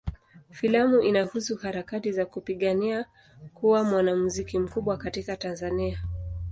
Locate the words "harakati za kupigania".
1.57-3.05